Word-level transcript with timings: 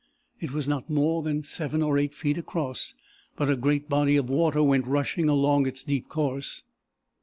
It 0.39 0.49
was 0.49 0.67
not 0.67 0.89
more 0.89 1.21
than 1.21 1.43
seven 1.43 1.83
or 1.83 1.99
eight 1.99 2.15
feet 2.15 2.39
across, 2.39 2.95
but 3.35 3.51
a 3.51 3.55
great 3.55 3.87
body 3.87 4.15
of 4.17 4.31
water 4.31 4.63
went 4.63 4.87
rushing 4.87 5.29
along 5.29 5.67
its 5.67 5.83
deep 5.83 6.07
course. 6.09 6.63